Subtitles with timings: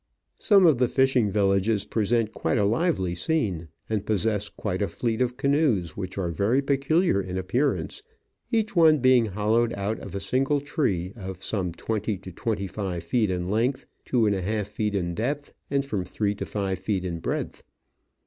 [0.39, 5.21] Some of the fishing villages present quite a lively scene, and possess quite a fleet
[5.21, 8.01] of canoes, which are very peculiar in appearance,
[8.51, 13.03] each one being hollowed out of a single tree, of from twenty to twenty five
[13.03, 16.79] feet in length, two and a half feet in depth, and from three to five
[16.79, 17.61] feet in breadth.